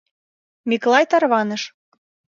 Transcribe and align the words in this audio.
Миклай 0.69 1.05
тарваныш. 1.11 1.63